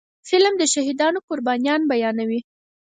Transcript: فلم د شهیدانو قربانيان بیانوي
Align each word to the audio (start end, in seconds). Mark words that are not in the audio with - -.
فلم 0.27 0.53
د 0.57 0.63
شهیدانو 0.73 1.19
قربانيان 1.29 1.81
بیانوي 1.91 2.41